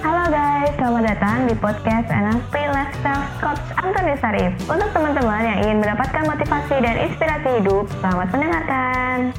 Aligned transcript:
Halo 0.00 0.32
guys, 0.32 0.72
selamat 0.80 1.12
datang 1.12 1.44
di 1.44 1.52
podcast 1.60 2.08
NLP 2.08 2.54
Lifestyle 2.72 3.20
Coach 3.36 3.60
Antoni 3.76 4.16
Sarif. 4.16 4.56
Untuk 4.64 4.88
teman-teman 4.96 5.44
yang 5.44 5.58
ingin 5.60 5.76
mendapatkan 5.84 6.24
motivasi 6.24 6.80
dan 6.80 7.04
inspirasi 7.04 7.60
hidup, 7.60 7.84
selamat 8.00 8.32
mendengarkan. 8.32 9.36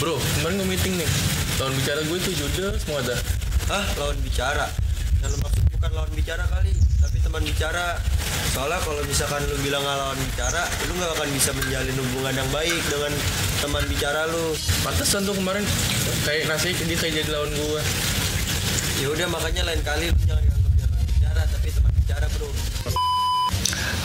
Bro, 0.00 0.16
kemarin 0.16 0.64
gue 0.64 0.68
meeting 0.72 0.94
nih. 0.96 1.10
Lawan 1.60 1.76
bicara 1.76 2.00
gue 2.08 2.18
tuh 2.24 2.32
Jude 2.32 2.80
semua 2.80 3.04
dah. 3.04 3.20
Hah? 3.68 3.84
Lawan 4.00 4.16
bicara? 4.24 4.79
Yang 5.20 5.36
lu 5.36 5.38
maksud 5.44 5.62
bukan 5.76 5.90
lawan 5.92 6.12
bicara 6.16 6.44
kali, 6.48 6.72
tapi 7.00 7.16
teman 7.20 7.42
bicara. 7.44 7.86
Soalnya 8.50 8.80
kalau 8.80 9.02
misalkan 9.04 9.40
lu 9.46 9.56
bilang 9.60 9.84
nggak 9.84 9.98
lawan 10.00 10.18
bicara, 10.32 10.62
lu 10.88 10.92
nggak 10.96 11.12
akan 11.12 11.28
bisa 11.36 11.50
menjalin 11.52 11.96
hubungan 12.00 12.34
yang 12.40 12.50
baik 12.50 12.82
dengan 12.88 13.12
teman 13.60 13.84
bicara 13.84 14.20
lu. 14.32 14.44
Pantesan 14.80 15.28
tuh 15.28 15.36
kemarin 15.36 15.64
kayak 16.24 16.48
rasanya 16.48 16.84
dia 16.88 16.96
kayak 16.96 17.14
jadi 17.20 17.30
lawan 17.36 17.52
gue. 17.52 17.82
Ya 19.00 19.08
udah 19.12 19.26
makanya 19.28 19.62
lain 19.68 19.82
kali 19.84 20.08
lu 20.08 20.20
jangan 20.24 20.44
nganggap 20.44 20.72
dia 20.72 20.86
lawan 20.88 21.04
bicara, 21.04 21.42
tapi 21.52 21.68
teman 21.68 21.92
bicara 22.00 22.26
bro. 22.32 22.48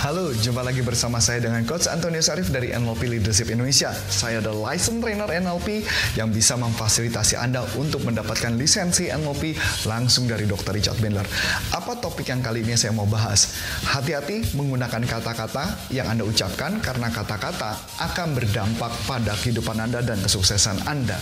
Halo, 0.06 0.30
jumpa 0.38 0.62
lagi 0.62 0.86
bersama 0.86 1.18
saya 1.18 1.42
dengan 1.42 1.66
Coach 1.66 1.90
Antonio 1.90 2.22
Sarif 2.22 2.54
dari 2.54 2.70
NLP 2.70 3.10
Leadership 3.10 3.50
Indonesia. 3.50 3.90
Saya 3.90 4.38
adalah 4.38 4.70
license 4.70 5.02
trainer 5.02 5.26
NLP 5.26 5.82
yang 6.14 6.30
bisa 6.30 6.54
memfasilitasi 6.62 7.34
Anda 7.42 7.66
untuk 7.74 8.06
mendapatkan 8.06 8.54
lisensi 8.54 9.10
NLP 9.10 9.58
langsung 9.90 10.30
dari 10.30 10.46
Dr. 10.46 10.78
Richard 10.78 11.02
Bandler. 11.02 11.26
Apa 11.74 11.98
topik 11.98 12.30
yang 12.30 12.46
kali 12.46 12.62
ini 12.62 12.78
saya 12.78 12.94
mau 12.94 13.10
bahas? 13.10 13.58
Hati-hati 13.82 14.54
menggunakan 14.54 15.10
kata-kata 15.10 15.90
yang 15.90 16.06
Anda 16.06 16.22
ucapkan 16.22 16.86
karena 16.86 17.10
kata-kata 17.10 17.74
akan 17.98 18.38
berdampak 18.38 18.94
pada 19.10 19.34
kehidupan 19.42 19.90
Anda 19.90 20.06
dan 20.06 20.22
kesuksesan 20.22 20.86
Anda. 20.86 21.18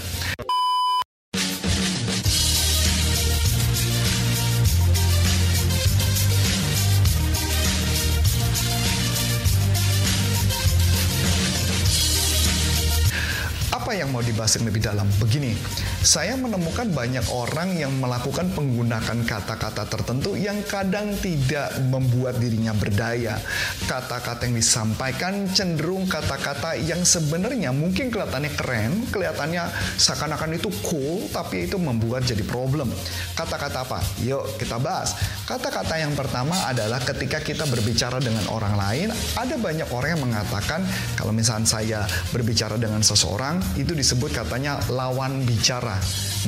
Mau 14.14 14.22
dibahas 14.22 14.62
lebih 14.62 14.86
dalam? 14.86 15.10
Begini, 15.18 15.58
saya 16.06 16.38
menemukan 16.38 16.94
banyak 16.94 17.26
orang 17.34 17.74
yang 17.74 17.90
melakukan 17.98 18.54
penggunaan 18.54 19.26
kata-kata 19.26 19.90
tertentu 19.90 20.38
yang 20.38 20.62
kadang 20.70 21.18
tidak 21.18 21.74
membuat 21.90 22.38
dirinya 22.38 22.78
berdaya. 22.78 23.42
Kata-kata 23.90 24.46
yang 24.46 24.62
disampaikan 24.62 25.50
cenderung 25.50 26.06
kata-kata 26.06 26.78
yang 26.78 27.02
sebenarnya 27.02 27.74
mungkin 27.74 28.14
kelihatannya 28.14 28.52
keren, 28.54 29.10
kelihatannya 29.10 29.66
seakan-akan 29.98 30.62
itu 30.62 30.70
cool, 30.86 31.26
tapi 31.34 31.66
itu 31.66 31.82
membuat 31.82 32.30
jadi 32.30 32.46
problem. 32.46 32.94
Kata-kata 33.34 33.82
apa? 33.82 34.00
Yuk 34.22 34.62
kita 34.62 34.78
bahas. 34.78 35.18
Kata-kata 35.50 35.98
yang 35.98 36.14
pertama 36.14 36.54
adalah 36.70 37.02
ketika 37.02 37.42
kita 37.42 37.66
berbicara 37.66 38.22
dengan 38.22 38.46
orang 38.54 38.78
lain, 38.78 39.08
ada 39.34 39.56
banyak 39.58 39.90
orang 39.90 40.10
yang 40.14 40.24
mengatakan 40.30 40.86
kalau 41.18 41.34
misalnya 41.34 41.66
saya 41.66 42.00
berbicara 42.30 42.76
dengan 42.76 43.00
seseorang, 43.00 43.64
itu 43.80 43.96
disebut 44.04 44.36
katanya 44.36 44.84
lawan 44.92 45.48
bicara. 45.48 45.96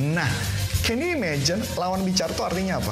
Nah, 0.03 0.27
can 0.83 0.99
you 0.99 1.15
imagine 1.15 1.63
lawan 1.79 2.03
bicara 2.03 2.27
itu 2.35 2.43
artinya 2.43 2.83
apa? 2.83 2.91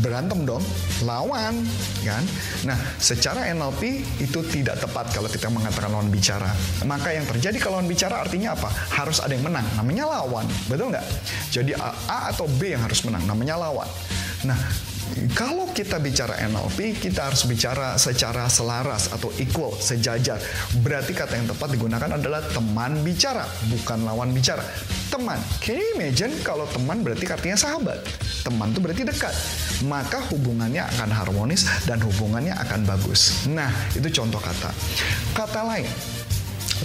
Berantem 0.00 0.48
dong, 0.48 0.64
lawan, 1.04 1.60
kan? 2.00 2.24
Nah, 2.64 2.74
secara 2.96 3.44
NLP 3.52 4.08
itu 4.24 4.40
tidak 4.48 4.80
tepat 4.80 5.12
kalau 5.12 5.28
kita 5.28 5.52
mengatakan 5.52 5.92
lawan 5.92 6.08
bicara. 6.08 6.48
Maka 6.88 7.12
yang 7.12 7.28
terjadi 7.28 7.60
kalau 7.60 7.76
lawan 7.76 7.92
bicara 7.92 8.24
artinya 8.24 8.56
apa? 8.56 8.72
Harus 8.72 9.20
ada 9.20 9.36
yang 9.36 9.44
menang, 9.44 9.68
namanya 9.76 10.08
lawan, 10.08 10.48
betul 10.64 10.88
nggak? 10.88 11.04
Jadi 11.52 11.76
A, 11.76 11.92
A 12.08 12.18
atau 12.32 12.48
B 12.56 12.72
yang 12.72 12.80
harus 12.80 13.04
menang, 13.04 13.20
namanya 13.28 13.60
lawan. 13.60 13.86
Nah, 14.48 14.56
kalau 15.32 15.68
kita 15.72 15.96
bicara 16.00 16.36
NLP, 16.44 16.96
kita 17.00 17.28
harus 17.30 17.44
bicara 17.48 17.96
secara 17.96 18.48
selaras 18.48 19.12
atau 19.12 19.32
equal, 19.40 19.72
sejajar. 19.76 20.40
Berarti 20.80 21.12
kata 21.16 21.36
yang 21.38 21.48
tepat 21.48 21.72
digunakan 21.72 22.10
adalah 22.16 22.44
teman 22.52 23.00
bicara, 23.00 23.44
bukan 23.68 24.04
lawan 24.04 24.32
bicara. 24.32 24.64
Teman. 25.12 25.36
Can 25.60 25.76
you 25.76 25.88
imagine 25.96 26.32
kalau 26.40 26.64
teman 26.72 27.04
berarti 27.04 27.28
artinya 27.28 27.56
sahabat? 27.56 28.00
Teman 28.42 28.72
itu 28.72 28.80
berarti 28.80 29.02
dekat. 29.04 29.34
Maka 29.84 30.24
hubungannya 30.32 30.84
akan 30.96 31.10
harmonis 31.12 31.68
dan 31.84 32.00
hubungannya 32.00 32.56
akan 32.56 32.88
bagus. 32.88 33.44
Nah, 33.52 33.68
itu 33.92 34.08
contoh 34.08 34.40
kata. 34.40 34.72
Kata 35.36 35.60
lain, 35.68 35.88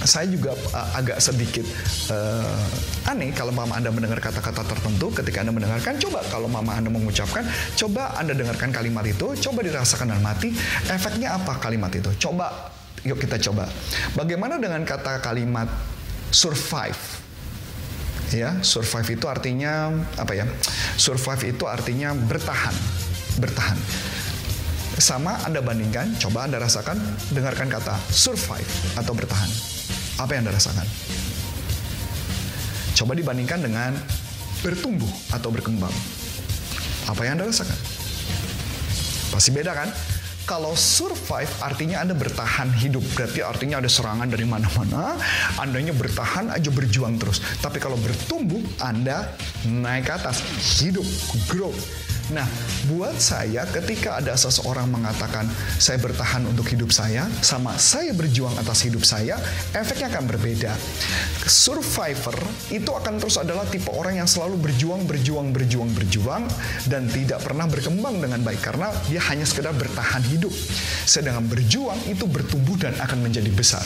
saya 0.03 0.29
juga 0.29 0.53
uh, 0.53 0.89
agak 0.93 1.17
sedikit 1.17 1.65
uh, 2.13 3.09
aneh 3.09 3.33
kalau 3.33 3.49
mama 3.49 3.79
Anda 3.79 3.89
mendengar 3.89 4.21
kata-kata 4.21 4.67
tertentu 4.67 5.09
ketika 5.15 5.41
Anda 5.41 5.53
mendengarkan. 5.55 5.97
Coba 5.97 6.21
kalau 6.29 6.45
mama 6.51 6.77
Anda 6.77 6.93
mengucapkan 6.93 7.47
coba 7.79 8.13
Anda 8.19 8.37
dengarkan 8.37 8.69
kalimat 8.69 9.07
itu 9.07 9.33
coba 9.49 9.59
dirasakan 9.65 10.13
dalam 10.13 10.25
hati 10.27 10.53
efeknya 10.91 11.39
apa 11.39 11.57
kalimat 11.57 11.89
itu? 11.95 12.13
Coba 12.21 12.69
yuk 13.07 13.17
kita 13.17 13.41
coba. 13.49 13.65
Bagaimana 14.13 14.61
dengan 14.61 14.83
kata 14.85 15.23
kalimat 15.23 15.69
survive? 16.29 17.25
Ya 18.35 18.59
survive 18.59 19.15
itu 19.15 19.25
artinya 19.25 19.89
apa 20.19 20.35
ya? 20.35 20.45
Survive 20.99 21.55
itu 21.55 21.63
artinya 21.63 22.11
bertahan 22.11 22.75
bertahan. 23.39 23.79
Sama 24.97 25.45
Anda 25.45 25.61
bandingkan 25.61 26.17
coba 26.17 26.49
Anda 26.49 26.57
rasakan 26.57 26.97
dengarkan 27.29 27.69
kata 27.69 27.93
survive 28.09 28.97
atau 28.97 29.13
bertahan 29.13 29.76
apa 30.17 30.33
yang 30.33 30.49
Anda 30.49 30.57
rasakan? 30.57 30.87
Coba 32.97 33.13
dibandingkan 33.13 33.61
dengan 33.61 33.93
bertumbuh 34.65 35.09
atau 35.29 35.53
berkembang. 35.53 35.93
Apa 37.05 37.21
yang 37.23 37.37
Anda 37.37 37.53
rasakan? 37.53 37.77
Pasti 39.29 39.53
beda 39.53 39.77
kan? 39.77 39.89
Kalau 40.47 40.73
survive 40.79 41.51
artinya 41.59 41.99
Anda 42.01 42.15
bertahan 42.15 42.71
hidup. 42.71 43.03
Berarti 43.13 43.43
artinya 43.43 43.83
ada 43.83 43.91
serangan 43.91 44.31
dari 44.31 44.47
mana-mana. 44.47 45.19
Andanya 45.59 45.91
bertahan 45.91 46.49
aja 46.55 46.71
berjuang 46.71 47.19
terus. 47.19 47.43
Tapi 47.59 47.83
kalau 47.83 47.99
bertumbuh, 47.99 48.63
Anda 48.79 49.27
naik 49.67 50.07
ke 50.07 50.13
atas. 50.15 50.39
Hidup, 50.79 51.03
grow. 51.51 51.75
Nah, 52.27 52.43
buat 52.91 53.15
saya 53.23 53.63
ketika 53.71 54.19
ada 54.19 54.35
seseorang 54.35 54.91
mengatakan 54.91 55.47
saya 55.79 55.95
bertahan 55.95 56.43
untuk 56.43 56.67
hidup 56.67 56.91
saya 56.91 57.23
sama 57.39 57.79
saya 57.79 58.11
berjuang 58.11 58.51
atas 58.59 58.83
hidup 58.83 59.07
saya, 59.07 59.39
efeknya 59.71 60.11
akan 60.11 60.27
berbeda. 60.27 60.75
Survivor 61.47 62.35
itu 62.67 62.91
akan 62.91 63.23
terus 63.23 63.39
adalah 63.39 63.63
tipe 63.71 63.87
orang 63.95 64.19
yang 64.19 64.27
selalu 64.27 64.59
berjuang, 64.59 65.07
berjuang, 65.07 65.55
berjuang, 65.55 65.89
berjuang 65.95 66.43
dan 66.91 67.07
tidak 67.07 67.39
pernah 67.39 67.63
berkembang 67.63 68.19
dengan 68.19 68.43
baik 68.43 68.59
karena 68.59 68.91
dia 69.07 69.23
hanya 69.31 69.47
sekedar 69.47 69.71
bertahan 69.71 70.23
hidup. 70.27 70.51
Sedangkan 71.07 71.47
berjuang 71.47 72.11
itu 72.11 72.27
bertumbuh 72.27 72.75
dan 72.75 72.91
akan 72.99 73.23
menjadi 73.23 73.47
besar. 73.55 73.83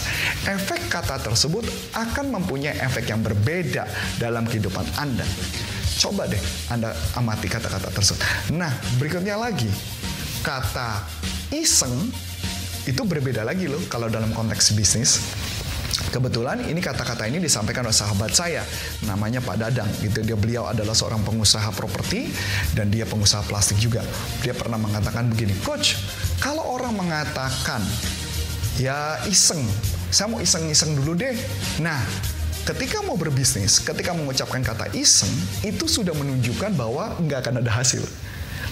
Efek 0.50 0.90
kata 0.90 1.22
tersebut 1.22 1.70
akan 1.94 2.42
mempunyai 2.42 2.74
efek 2.82 3.14
yang 3.14 3.22
berbeda 3.22 3.86
dalam 4.18 4.50
kehidupan 4.50 4.90
Anda. 4.98 5.30
Coba 6.02 6.26
deh 6.26 6.42
Anda 6.74 6.98
amati 7.14 7.46
kata-kata 7.46 7.94
tersebut. 7.94 8.18
Nah, 8.58 8.74
berikutnya 8.98 9.38
lagi, 9.38 9.70
kata 10.42 11.06
iseng 11.54 12.10
itu 12.90 13.06
berbeda 13.06 13.46
lagi 13.46 13.70
loh 13.70 13.78
kalau 13.86 14.10
dalam 14.10 14.34
konteks 14.34 14.74
bisnis. 14.74 15.22
Kebetulan 16.12 16.66
ini 16.68 16.82
kata-kata 16.82 17.30
ini 17.30 17.38
disampaikan 17.38 17.86
oleh 17.88 17.94
sahabat 17.94 18.34
saya, 18.34 18.66
namanya 19.06 19.40
Pak 19.40 19.56
Dadang. 19.62 19.88
Gitu 20.02 20.26
dia 20.26 20.36
beliau 20.36 20.68
adalah 20.68 20.98
seorang 20.98 21.22
pengusaha 21.22 21.70
properti 21.72 22.28
dan 22.74 22.90
dia 22.90 23.06
pengusaha 23.06 23.46
plastik 23.46 23.78
juga. 23.78 24.02
Dia 24.42 24.58
pernah 24.58 24.82
mengatakan 24.82 25.30
begini, 25.30 25.54
Coach, 25.62 26.02
kalau 26.42 26.66
orang 26.68 26.98
mengatakan 26.98 27.80
ya 28.76 29.22
iseng, 29.30 29.62
saya 30.10 30.28
mau 30.34 30.42
iseng-iseng 30.42 30.98
dulu 31.00 31.16
deh. 31.16 31.38
Nah, 31.80 32.02
ketika 32.62 33.02
mau 33.02 33.18
berbisnis, 33.18 33.82
ketika 33.82 34.14
mengucapkan 34.14 34.62
kata 34.62 34.94
iseng, 34.94 35.32
itu 35.66 35.90
sudah 35.90 36.14
menunjukkan 36.14 36.78
bahwa 36.78 37.18
nggak 37.18 37.40
akan 37.48 37.56
ada 37.66 37.72
hasil. 37.74 38.06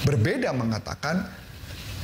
Berbeda 0.06 0.54
mengatakan, 0.54 1.26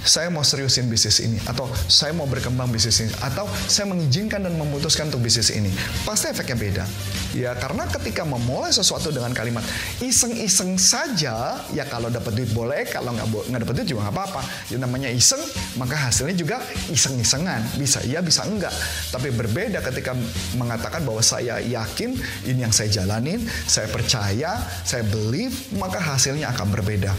saya 0.06 0.30
mau 0.30 0.46
seriusin 0.46 0.86
bisnis 0.86 1.18
ini, 1.20 1.42
atau 1.50 1.66
saya 1.90 2.14
mau 2.14 2.30
berkembang 2.30 2.70
bisnis 2.70 3.02
ini, 3.02 3.12
atau 3.26 3.50
saya 3.66 3.90
mengizinkan 3.90 4.46
dan 4.46 4.54
memutuskan 4.54 5.10
untuk 5.10 5.26
bisnis 5.26 5.50
ini. 5.50 5.74
Pasti 6.06 6.30
efeknya 6.30 6.56
beda. 6.56 6.86
Ya, 7.34 7.52
karena 7.58 7.84
ketika 7.90 8.24
memulai 8.24 8.72
sesuatu 8.72 9.12
dengan 9.12 9.34
kalimat 9.36 9.66
iseng-iseng 10.00 10.78
saja, 10.80 11.60
ya 11.74 11.84
kalau 11.90 12.08
dapat 12.08 12.32
duit 12.38 12.54
boleh, 12.54 12.88
kalau 12.88 13.12
nggak 13.12 13.28
nggak 13.52 13.62
dapat 13.66 13.74
duit 13.82 13.88
juga 13.92 14.08
nggak 14.08 14.16
apa-apa. 14.16 14.42
Ya 14.72 14.78
namanya 14.80 15.10
iseng, 15.12 15.42
maka 15.76 15.98
hasilnya 15.98 16.38
juga 16.38 16.62
iseng-isengan. 16.88 17.76
Bisa 17.76 18.00
iya, 18.06 18.22
bisa 18.22 18.46
enggak. 18.48 18.72
Tapi 19.12 19.34
berbeda 19.34 19.82
ketika 19.84 20.16
mengatakan 20.56 21.04
bahwa 21.04 21.20
saya 21.26 21.60
yakin 21.60 22.16
ini 22.46 22.64
yang 22.64 22.72
saya 22.72 22.88
jalanin, 22.88 23.42
saya 23.66 23.90
percaya, 23.90 24.62
saya 24.86 25.04
believe, 25.04 25.76
maka 25.76 25.98
hasilnya 25.98 26.54
akan 26.54 26.72
berbeda. 26.72 27.12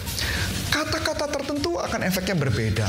Kata-kata 0.70 1.28
tertentu 1.56 1.80
akan 1.80 2.04
efeknya 2.04 2.36
berbeda 2.36 2.84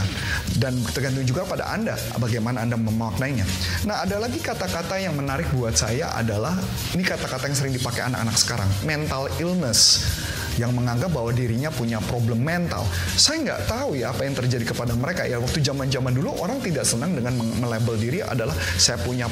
dan 0.59 0.75
tergantung 0.91 1.23
juga 1.23 1.47
pada 1.47 1.71
Anda 1.71 1.95
bagaimana 2.19 2.67
Anda 2.67 2.75
memaknainya. 2.75 3.47
Nah, 3.87 4.03
ada 4.03 4.19
lagi 4.19 4.43
kata-kata 4.43 4.99
yang 4.99 5.15
menarik 5.15 5.47
buat 5.55 5.71
saya 5.71 6.11
adalah 6.11 6.51
ini 6.91 6.99
kata-kata 6.99 7.47
yang 7.47 7.55
sering 7.55 7.71
dipakai 7.71 8.11
anak-anak 8.11 8.35
sekarang, 8.35 8.67
mental 8.83 9.31
illness 9.39 10.03
yang 10.57 10.73
menganggap 10.73 11.13
bahwa 11.13 11.31
dirinya 11.31 11.69
punya 11.69 12.01
problem 12.03 12.41
mental. 12.41 12.83
Saya 13.15 13.45
nggak 13.45 13.61
tahu 13.69 13.97
ya 13.97 14.11
apa 14.11 14.25
yang 14.25 14.35
terjadi 14.35 14.65
kepada 14.73 14.93
mereka 14.97 15.23
ya 15.23 15.37
waktu 15.37 15.61
zaman-zaman 15.61 16.13
dulu 16.17 16.33
orang 16.41 16.59
tidak 16.59 16.83
senang 16.83 17.13
dengan 17.13 17.37
melabel 17.61 17.95
diri 17.97 18.19
adalah 18.25 18.53
saya 18.77 18.97
punya 19.01 19.29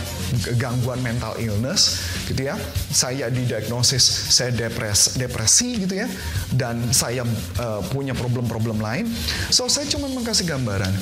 gangguan 0.55 1.01
mental 1.01 1.33
illness 1.41 2.01
gitu 2.29 2.49
ya. 2.49 2.55
Saya 2.93 3.27
didiagnosis 3.33 4.31
saya 4.31 4.53
depres 4.53 5.17
depresi 5.17 5.83
gitu 5.83 6.05
ya 6.05 6.07
dan 6.53 6.79
saya 6.93 7.25
uh, 7.59 7.81
punya 7.89 8.13
problem-problem 8.13 8.79
lain. 8.79 9.09
So 9.49 9.67
saya 9.67 9.89
cuma 9.89 10.07
mengkasih 10.07 10.45
gambaran 10.45 10.93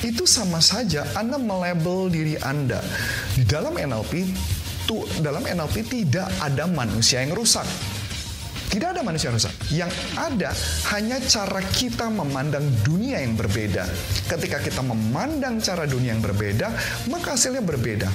itu 0.00 0.24
sama 0.24 0.64
saja 0.64 1.04
Anda 1.12 1.36
melabel 1.36 2.08
diri 2.08 2.36
Anda. 2.40 2.80
Di 3.36 3.44
dalam 3.44 3.76
NLP 3.76 4.28
dalam 5.22 5.46
NLP 5.46 5.86
tidak 5.86 6.26
ada 6.42 6.66
manusia 6.66 7.22
yang 7.22 7.36
rusak. 7.38 7.66
Tidak 8.70 8.94
ada 8.94 9.02
manusia 9.02 9.34
rusak. 9.34 9.50
Yang 9.74 9.90
ada 10.14 10.54
hanya 10.94 11.18
cara 11.26 11.58
kita 11.74 12.06
memandang 12.06 12.62
dunia 12.86 13.18
yang 13.18 13.34
berbeda. 13.34 13.82
Ketika 14.30 14.62
kita 14.62 14.78
memandang 14.86 15.58
cara 15.58 15.90
dunia 15.90 16.14
yang 16.14 16.22
berbeda, 16.22 16.70
maka 17.10 17.34
hasilnya 17.34 17.66
berbeda. 17.66 18.06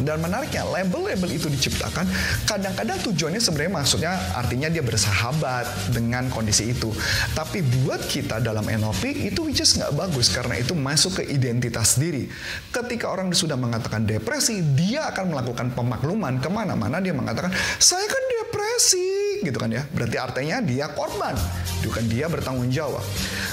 Dan 0.00 0.24
menariknya, 0.24 0.64
label-label 0.64 1.36
itu 1.36 1.52
diciptakan 1.52 2.08
kadang-kadang 2.48 2.96
tujuannya 3.12 3.36
sebenarnya 3.36 3.72
maksudnya 3.76 4.12
artinya 4.32 4.72
dia 4.72 4.80
bersahabat 4.80 5.92
dengan 5.92 6.32
kondisi 6.32 6.72
itu. 6.72 6.88
Tapi 7.36 7.60
buat 7.60 8.00
kita 8.08 8.40
dalam 8.40 8.64
NLP 8.64 9.28
itu 9.28 9.44
which 9.44 9.60
is 9.60 9.76
nggak 9.76 9.92
bagus 9.92 10.32
karena 10.32 10.56
itu 10.56 10.72
masuk 10.72 11.20
ke 11.20 11.28
identitas 11.28 12.00
diri. 12.00 12.24
Ketika 12.72 13.12
orang 13.12 13.36
sudah 13.36 13.60
mengatakan 13.60 14.08
depresi, 14.08 14.64
dia 14.72 15.12
akan 15.12 15.36
melakukan 15.36 15.76
pemakluman 15.76 16.40
ke 16.40 16.48
mana-mana 16.48 16.96
dia 17.04 17.12
mengatakan 17.12 17.52
saya 17.76 18.08
kan 18.08 18.22
depresi 18.40 19.21
gitu 19.42 19.58
kan 19.58 19.70
ya. 19.70 19.82
Berarti 19.90 20.16
artinya 20.18 20.62
dia 20.62 20.86
korban, 20.94 21.34
bukan 21.82 22.04
dia 22.06 22.26
bertanggung 22.30 22.70
jawab. 22.70 23.02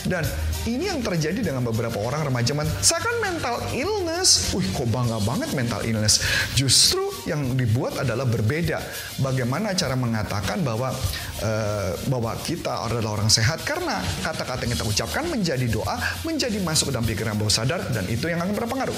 Dan 0.05 0.23
ini 0.69 0.87
yang 0.87 1.03
terjadi 1.03 1.41
dengan 1.41 1.65
beberapa 1.65 1.99
orang 1.99 2.29
remaja 2.29 2.51
saya 2.79 3.01
kan 3.01 3.15
mental 3.21 3.55
illness. 3.75 4.51
Wih 4.55 4.65
kok 4.71 4.87
bangga 4.89 5.19
banget 5.23 5.49
mental 5.55 5.81
illness. 5.85 6.23
Justru 6.55 7.09
yang 7.27 7.55
dibuat 7.55 7.99
adalah 8.01 8.25
berbeda. 8.25 8.79
Bagaimana 9.19 9.75
cara 9.75 9.93
mengatakan 9.93 10.63
bahwa 10.63 10.93
uh, 11.41 11.91
bahwa 12.11 12.35
kita 12.43 12.85
adalah 12.85 13.19
orang 13.19 13.31
sehat 13.31 13.63
karena 13.63 13.99
kata-kata 14.21 14.67
yang 14.67 14.73
kita 14.75 14.85
ucapkan 14.85 15.23
menjadi 15.27 15.65
doa, 15.71 15.95
menjadi 16.27 16.59
masuk 16.61 16.91
dalam 16.91 17.07
pikiran 17.07 17.35
bawah 17.39 17.51
sadar 17.51 17.81
dan 17.91 18.05
itu 18.11 18.27
yang 18.27 18.43
akan 18.43 18.55
berpengaruh. 18.55 18.97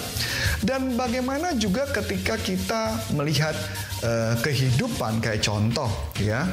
Dan 0.66 0.98
bagaimana 0.98 1.54
juga 1.58 1.88
ketika 1.90 2.38
kita 2.42 2.98
melihat 3.14 3.54
uh, 4.04 4.34
kehidupan 4.42 5.22
kayak 5.22 5.46
contoh 5.46 5.90
ya. 6.18 6.46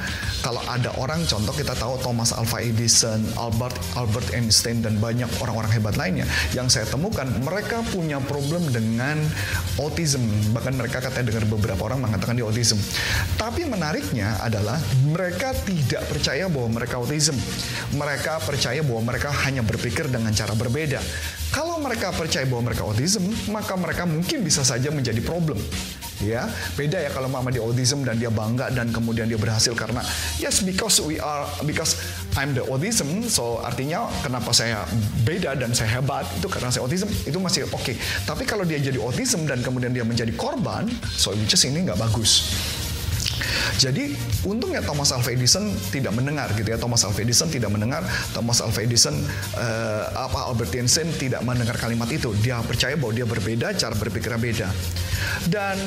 Kalau 0.45 0.63
ada 0.71 0.95
orang 1.03 1.27
contoh 1.27 1.51
kita 1.51 1.75
tahu 1.75 1.99
Thomas 2.01 2.31
Alva 2.31 2.63
Edison, 2.63 3.21
Albert 3.35 3.75
Albert 3.99 4.31
Einstein 4.33 4.81
dan 4.85 5.03
banyak 5.03 5.29
orang-orang 5.43 5.73
hebat 5.75 5.99
lainnya 5.99 6.25
yang 6.55 6.71
saya 6.71 6.87
temukan 6.87 7.27
mereka 7.43 7.83
punya 7.91 8.23
problem 8.23 8.63
dengan 8.71 9.19
autism 9.81 10.23
bahkan 10.55 10.77
mereka 10.79 11.03
katanya 11.03 11.35
dengar 11.35 11.45
beberapa 11.51 11.83
orang 11.91 12.05
mengatakan 12.05 12.39
di 12.39 12.45
autism. 12.45 12.79
Tapi 13.35 13.67
menariknya 13.67 14.39
adalah 14.41 14.79
mereka 15.11 15.53
tidak 15.67 15.78
percaya 15.87 16.51
bahwa 16.51 16.81
mereka 16.81 16.99
autism. 16.99 17.37
Mereka 17.95 18.43
percaya 18.43 18.81
bahwa 18.83 19.13
mereka 19.15 19.31
hanya 19.47 19.63
berpikir 19.63 20.09
dengan 20.11 20.33
cara 20.35 20.57
berbeda. 20.57 20.99
Kalau 21.55 21.79
mereka 21.81 22.13
percaya 22.13 22.45
bahwa 22.45 22.73
mereka 22.73 22.85
autism, 22.85 23.29
maka 23.53 23.77
mereka 23.79 24.05
mungkin 24.05 24.45
bisa 24.45 24.67
saja 24.67 24.91
menjadi 24.91 25.23
problem 25.23 25.61
ya 26.23 26.51
beda 26.75 26.99
ya 26.99 27.11
kalau 27.15 27.31
mama 27.31 27.55
dia 27.55 27.63
autism 27.63 28.03
dan 28.03 28.19
dia 28.19 28.31
bangga 28.31 28.75
dan 28.75 28.91
kemudian 28.91 29.31
dia 29.31 29.39
berhasil 29.39 29.71
karena 29.79 30.03
yes 30.43 30.67
because 30.67 30.99
we 30.99 31.23
are 31.23 31.47
because 31.63 31.95
I'm 32.35 32.59
the 32.59 32.67
autism 32.67 33.23
so 33.31 33.63
artinya 33.63 34.11
kenapa 34.27 34.51
saya 34.51 34.83
beda 35.23 35.55
dan 35.55 35.71
saya 35.75 36.03
hebat 36.03 36.27
itu 36.35 36.51
karena 36.51 36.75
saya 36.75 36.83
autism 36.83 37.07
itu 37.23 37.39
masih 37.39 37.71
oke 37.71 37.79
okay. 37.79 37.95
tapi 38.27 38.43
kalau 38.43 38.67
dia 38.67 38.83
jadi 38.83 38.99
autism 38.99 39.47
dan 39.47 39.63
kemudian 39.63 39.95
dia 39.95 40.03
menjadi 40.03 40.35
korban 40.35 40.91
so 41.15 41.31
which 41.39 41.55
is 41.55 41.63
ini 41.63 41.87
nggak 41.87 41.99
bagus 41.99 42.51
jadi 43.79 44.11
untungnya 44.43 44.83
Thomas 44.83 45.15
Alva 45.15 45.31
Edison 45.31 45.71
tidak 45.95 46.11
mendengar 46.15 46.51
gitu 46.59 46.67
ya. 46.67 46.79
Thomas 46.79 47.07
Alva 47.07 47.21
Edison 47.23 47.47
tidak 47.47 47.71
mendengar. 47.71 48.03
Thomas 48.35 48.59
Alva 48.59 48.81
Edison 48.83 49.15
uh, 49.55 50.05
apa 50.19 50.51
Albert 50.51 50.75
Einstein 50.75 51.09
tidak 51.15 51.47
mendengar 51.47 51.79
kalimat 51.79 52.11
itu. 52.11 52.35
Dia 52.43 52.59
percaya 52.65 52.99
bahwa 52.99 53.15
dia 53.15 53.27
berbeda, 53.29 53.75
cara 53.79 53.95
berpikirnya 53.95 54.41
beda. 54.41 54.69
Dan 55.47 55.79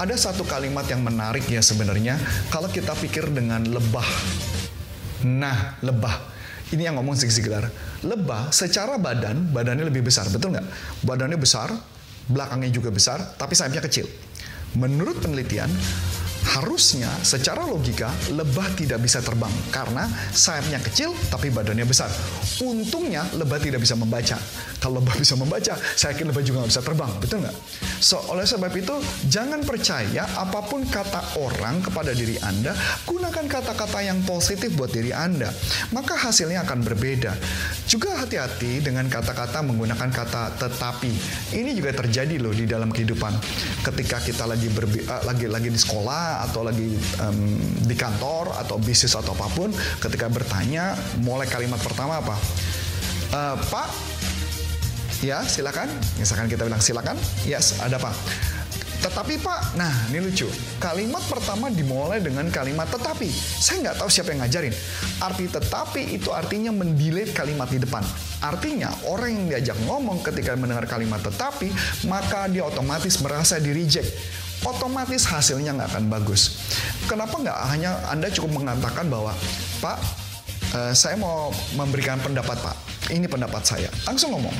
ada 0.00 0.14
satu 0.16 0.48
kalimat 0.48 0.88
yang 0.88 1.04
menarik 1.04 1.44
ya 1.48 1.60
sebenarnya 1.60 2.16
kalau 2.48 2.72
kita 2.72 2.96
pikir 2.96 3.28
dengan 3.28 3.64
lebah. 3.68 4.08
Nah, 5.26 5.80
lebah. 5.84 6.36
Ini 6.66 6.90
yang 6.90 6.98
ngomong 6.98 7.14
Zig 7.14 7.30
Ziglar. 7.30 7.70
Lebah 8.02 8.50
secara 8.50 8.98
badan, 8.98 9.54
badannya 9.54 9.86
lebih 9.86 10.02
besar, 10.02 10.26
betul 10.26 10.50
nggak? 10.50 10.66
Badannya 11.06 11.38
besar, 11.38 11.70
belakangnya 12.26 12.74
juga 12.74 12.90
besar, 12.90 13.22
tapi 13.38 13.54
sayapnya 13.54 13.86
kecil. 13.86 14.10
Menurut 14.74 15.22
penelitian, 15.22 15.70
Harusnya 16.46 17.10
secara 17.26 17.66
logika 17.66 18.14
lebah 18.30 18.70
tidak 18.78 19.02
bisa 19.02 19.18
terbang 19.18 19.50
karena 19.74 20.06
sayapnya 20.30 20.78
kecil 20.78 21.10
tapi 21.26 21.50
badannya 21.50 21.82
besar. 21.82 22.08
Untungnya 22.62 23.26
lebah 23.34 23.58
tidak 23.58 23.82
bisa 23.82 23.98
membaca. 23.98 24.38
Kalau 24.78 25.02
lebah 25.02 25.16
bisa 25.18 25.34
membaca, 25.34 25.74
saya 25.98 26.14
yakin 26.14 26.30
lebah 26.30 26.42
juga 26.46 26.62
nggak 26.62 26.70
bisa 26.70 26.82
terbang, 26.84 27.10
betul 27.18 27.38
nggak? 27.42 27.56
So, 27.98 28.20
oleh 28.30 28.44
sebab 28.44 28.70
itu, 28.76 28.94
jangan 29.26 29.64
percaya 29.64 30.28
apa 30.36 30.62
pun 30.68 30.84
kata 30.86 31.40
orang 31.40 31.80
kepada 31.82 32.12
diri 32.12 32.36
Anda, 32.44 32.76
gunakan 33.08 33.44
kata-kata 33.48 34.04
yang 34.04 34.22
positif 34.22 34.70
buat 34.76 34.92
diri 34.92 35.10
Anda. 35.10 35.48
Maka 35.90 36.14
hasilnya 36.14 36.62
akan 36.68 36.84
berbeda. 36.84 37.32
Juga 37.88 38.20
hati-hati 38.20 38.84
dengan 38.84 39.08
kata-kata 39.08 39.64
menggunakan 39.64 40.10
kata 40.12 40.60
tetapi. 40.60 41.12
Ini 41.56 41.72
juga 41.72 41.96
terjadi 41.96 42.36
loh 42.36 42.52
di 42.52 42.68
dalam 42.68 42.92
kehidupan. 42.92 43.32
Ketika 43.80 44.20
kita 44.20 44.44
lagi 44.44 44.68
berbi 44.68 45.02
uh, 45.08 45.22
lagi 45.24 45.48
lagi 45.48 45.72
di 45.72 45.80
sekolah 45.80 46.35
atau 46.44 46.66
lagi 46.66 46.92
um, 47.22 47.56
di 47.86 47.96
kantor 47.96 48.52
atau 48.60 48.76
bisnis 48.76 49.16
atau 49.16 49.32
apa 49.32 49.48
pun, 49.56 49.72
ketika 50.02 50.28
bertanya, 50.28 50.92
mulai 51.24 51.48
kalimat 51.48 51.80
pertama 51.80 52.20
apa? 52.20 52.36
Uh, 53.32 53.56
Pak, 53.72 53.88
ya 55.24 55.40
silakan. 55.46 55.88
Misalkan 56.20 56.50
kita 56.50 56.68
bilang 56.68 56.82
silakan, 56.82 57.16
yes, 57.48 57.80
ada 57.80 57.96
apa? 57.96 58.12
Tetapi 58.96 59.38
Pak, 59.38 59.78
nah 59.78 59.92
ini 60.10 60.18
lucu. 60.18 60.50
Kalimat 60.82 61.22
pertama 61.30 61.70
dimulai 61.70 62.18
dengan 62.18 62.48
kalimat 62.50 62.90
tetapi. 62.90 63.30
Saya 63.30 63.86
nggak 63.86 63.96
tahu 64.02 64.08
siapa 64.10 64.34
yang 64.34 64.42
ngajarin. 64.42 64.74
Arti 65.22 65.46
tetapi 65.46 66.16
itu 66.16 66.34
artinya 66.34 66.74
mendelete 66.74 67.30
kalimat 67.30 67.70
di 67.70 67.78
depan. 67.78 68.02
Artinya 68.42 68.90
orang 69.06 69.30
yang 69.30 69.44
diajak 69.52 69.78
ngomong 69.86 70.26
ketika 70.26 70.58
mendengar 70.58 70.90
kalimat 70.90 71.22
tetapi, 71.22 71.70
maka 72.10 72.50
dia 72.50 72.66
otomatis 72.66 73.20
merasa 73.22 73.62
di 73.62 73.70
reject 73.70 74.10
otomatis 74.66 75.22
hasilnya 75.30 75.78
nggak 75.78 75.94
akan 75.94 76.04
bagus. 76.10 76.58
Kenapa 77.06 77.38
nggak 77.38 77.58
hanya 77.70 77.94
Anda 78.10 78.26
cukup 78.28 78.58
mengatakan 78.58 79.06
bahwa 79.06 79.30
Pak, 79.78 79.96
uh, 80.74 80.92
saya 80.92 81.14
mau 81.14 81.54
memberikan 81.78 82.18
pendapat 82.18 82.58
Pak 82.58 82.96
ini 83.10 83.30
pendapat 83.30 83.62
saya. 83.62 83.90
Langsung 84.06 84.34
ngomong. 84.34 84.54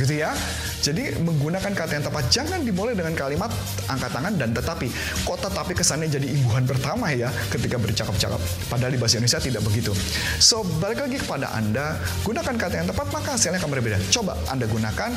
Gitu 0.00 0.20
ya. 0.20 0.32
Jadi 0.80 1.20
menggunakan 1.20 1.72
kata 1.76 2.00
yang 2.00 2.04
tepat. 2.08 2.24
Jangan 2.32 2.64
dimulai 2.64 2.96
dengan 2.96 3.12
kalimat 3.12 3.52
angkat 3.90 4.10
tangan 4.12 4.32
dan 4.40 4.50
tetapi. 4.56 4.88
Kok 5.28 5.38
tetapi 5.44 5.72
kesannya 5.76 6.08
jadi 6.08 6.24
imbuhan 6.24 6.64
pertama 6.64 7.12
ya 7.12 7.28
ketika 7.52 7.76
bercakap-cakap. 7.76 8.40
Padahal 8.72 8.92
di 8.96 9.00
bahasa 9.00 9.20
Indonesia 9.20 9.40
tidak 9.42 9.62
begitu. 9.66 9.92
So, 10.40 10.64
balik 10.80 11.04
lagi 11.04 11.20
kepada 11.20 11.52
Anda. 11.52 12.00
Gunakan 12.24 12.54
kata 12.56 12.74
yang 12.80 12.88
tepat, 12.88 13.06
maka 13.12 13.36
hasilnya 13.36 13.60
akan 13.60 13.70
berbeda. 13.76 13.98
Coba 14.08 14.32
Anda 14.48 14.64
gunakan, 14.64 15.10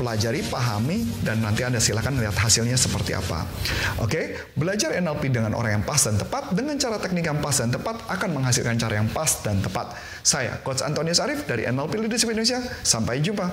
pelajari, 0.00 0.40
pahami, 0.48 1.04
dan 1.20 1.44
nanti 1.44 1.60
Anda 1.60 1.76
silakan 1.76 2.16
melihat 2.16 2.40
hasilnya 2.40 2.80
seperti 2.80 3.12
apa. 3.12 3.44
Oke, 4.00 4.48
belajar 4.56 4.96
NLP 4.96 5.28
dengan 5.28 5.52
orang 5.52 5.76
yang 5.76 5.84
pas 5.84 6.00
dan 6.00 6.16
tepat, 6.16 6.56
dengan 6.56 6.80
cara 6.80 6.96
teknik 6.96 7.28
yang 7.28 7.36
pas 7.44 7.52
dan 7.52 7.68
tepat, 7.68 8.00
akan 8.08 8.28
menghasilkan 8.40 8.80
cara 8.80 8.96
yang 8.96 9.08
pas 9.12 9.28
dan 9.44 9.60
tepat. 9.60 9.92
Saya, 10.24 10.56
Coach 10.64 10.80
Antonius 10.80 11.20
Arif 11.20 11.44
dari 11.44 11.68
NLP 11.68 12.00
Leadership 12.00 12.32
Indonesia. 12.32 12.64
Sampai 12.80 13.20
jumpa. 13.20 13.52